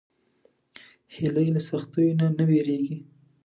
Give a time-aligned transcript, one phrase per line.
[1.15, 2.97] هیلۍ له سختیو نه نه وېرېږي